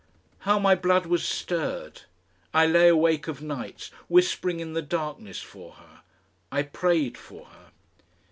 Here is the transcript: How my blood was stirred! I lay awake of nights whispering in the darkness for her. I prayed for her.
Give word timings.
How 0.49 0.57
my 0.57 0.73
blood 0.73 1.05
was 1.05 1.23
stirred! 1.23 2.01
I 2.55 2.65
lay 2.65 2.87
awake 2.87 3.27
of 3.27 3.39
nights 3.43 3.91
whispering 4.07 4.59
in 4.59 4.73
the 4.73 4.81
darkness 4.81 5.43
for 5.43 5.73
her. 5.73 5.99
I 6.51 6.63
prayed 6.63 7.19
for 7.19 7.45
her. 7.49 7.69